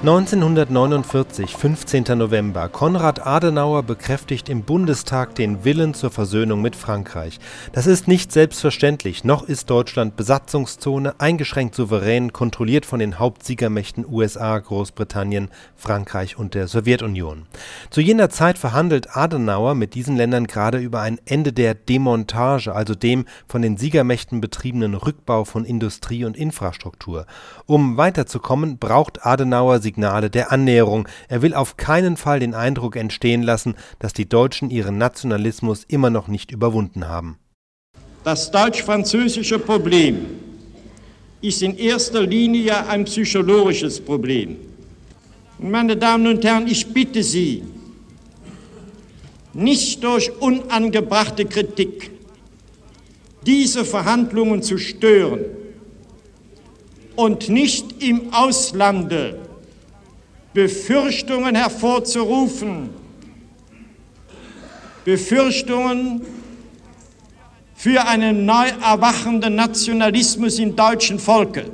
[0.00, 2.04] 1949, 15.
[2.16, 2.70] November.
[2.70, 7.38] Konrad Adenauer bekräftigt im Bundestag den Willen zur Versöhnung mit Frankreich.
[7.72, 9.24] Das ist nicht selbstverständlich.
[9.24, 16.66] Noch ist Deutschland Besatzungszone, eingeschränkt souverän, kontrolliert von den Hauptsiegermächten USA, Großbritannien, Frankreich und der
[16.66, 17.44] Sowjetunion.
[17.90, 22.94] Zu jener Zeit verhandelt Adenauer mit diesen Ländern gerade über ein Ende der Demontage, also
[22.94, 27.26] dem von den Siegermächten betriebenen Rückbau von Industrie und Infrastruktur.
[27.66, 31.08] Um weiterzukommen, braucht Adenauer Signale der Annäherung.
[31.28, 36.10] Er will auf keinen Fall den Eindruck entstehen lassen, dass die Deutschen ihren Nationalismus immer
[36.10, 37.38] noch nicht überwunden haben.
[38.22, 40.26] Das deutsch-französische Problem
[41.42, 44.56] ist in erster Linie ein psychologisches Problem.
[45.58, 47.64] Meine Damen und Herren, ich bitte Sie,
[49.52, 52.12] nicht durch unangebrachte Kritik
[53.44, 55.40] diese Verhandlungen zu stören
[57.16, 59.49] und nicht im Auslande
[60.52, 62.90] Befürchtungen hervorzurufen,
[65.04, 66.26] Befürchtungen
[67.74, 71.70] für einen neu erwachenden Nationalismus im deutschen Volke.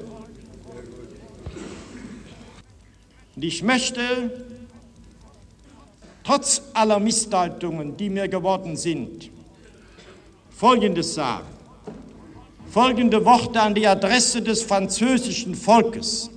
[3.35, 4.01] Und ich möchte
[6.23, 9.31] trotz aller Missdeutungen, die mir geworden sind,
[10.51, 11.47] Folgendes sagen.
[12.71, 16.31] Folgende Worte an die Adresse des französischen Volkes.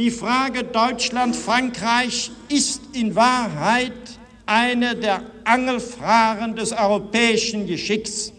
[0.00, 3.92] Die Frage Deutschland-Frankreich ist in Wahrheit
[4.46, 8.32] eine der Angelfragen des europäischen Geschicks.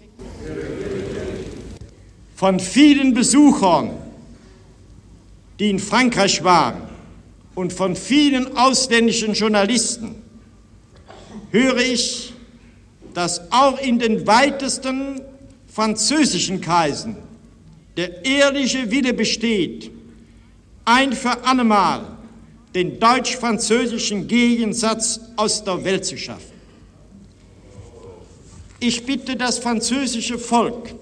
[2.35, 3.91] Von vielen Besuchern,
[5.59, 6.89] die in Frankreich waren,
[7.53, 10.15] und von vielen ausländischen Journalisten
[11.51, 12.33] höre ich,
[13.13, 15.21] dass auch in den weitesten
[15.67, 17.17] französischen Kreisen
[17.97, 20.00] der ehrliche Wille besteht,
[20.85, 22.07] ein für allemal
[22.73, 26.51] den deutsch-französischen Gegensatz aus der Welt zu schaffen.
[28.79, 30.95] Ich bitte das französische Volk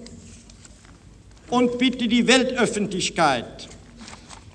[1.48, 3.68] und bitte die Weltöffentlichkeit,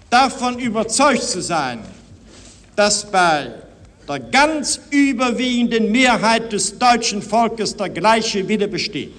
[0.10, 1.80] davon überzeugt zu sein,
[2.76, 3.54] dass bei
[4.08, 9.14] der ganz überwiegenden Mehrheit des deutschen Volkes der gleiche Wille besteht.